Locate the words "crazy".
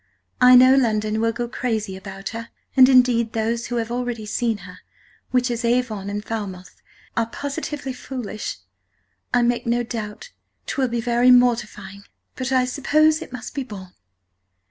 1.47-1.95